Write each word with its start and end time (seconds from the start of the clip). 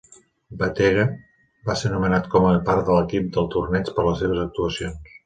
Bettega 0.61 1.01
va 1.69 1.75
ser 1.81 1.91
nomenat 1.95 2.29
com 2.31 2.47
a 2.53 2.53
part 2.71 2.81
de 2.87 2.95
l'equip 2.97 3.29
del 3.37 3.47
torneig 3.57 3.93
per 3.99 4.07
les 4.09 4.19
seves 4.23 4.43
actuacions. 4.47 5.13